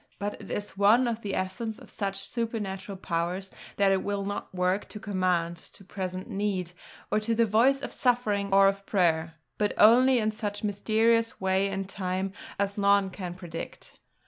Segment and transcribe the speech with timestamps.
[0.17, 3.39] But it is of the essence of such supernatural power
[3.77, 6.71] that it will not work to command, to present need,
[7.15, 11.87] to the voice of suffering or of prayer; but only in such mysterious way and
[11.87, 13.99] time as none can predicate.